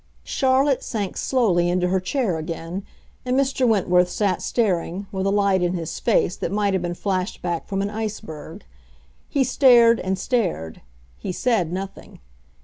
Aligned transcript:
Charlotte 0.23 0.81
sank 0.81 1.15
slowly 1.15 1.69
into 1.69 1.89
her 1.89 1.99
chair 1.99 2.39
again, 2.39 2.83
and 3.23 3.39
Mr. 3.39 3.67
Wentworth 3.67 4.09
sat 4.09 4.41
staring, 4.41 5.05
with 5.11 5.27
a 5.27 5.29
light 5.29 5.61
in 5.61 5.73
his 5.73 5.99
face 5.99 6.35
that 6.35 6.51
might 6.51 6.73
have 6.73 6.81
been 6.81 6.95
flashed 6.95 7.43
back 7.43 7.67
from 7.67 7.83
an 7.83 7.89
iceberg. 7.91 8.65
He 9.29 9.43
stared 9.43 9.99
and 9.99 10.17
stared; 10.17 10.81
he 11.19 11.31
said 11.31 11.71
nothing. 11.71 12.19